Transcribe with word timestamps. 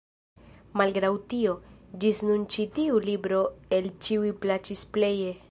Malgraŭ 0.81 1.11
tio, 1.33 1.53
ĝis 2.05 2.23
nun 2.31 2.47
ĉi 2.55 2.67
tiu 2.79 2.99
libro 3.11 3.45
el 3.79 3.93
ĉiuj 4.09 4.35
plaĉis 4.45 4.87
pleje. 4.99 5.35